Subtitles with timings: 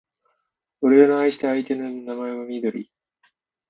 [0.81, 2.91] 俺の愛した相手の名前はみどり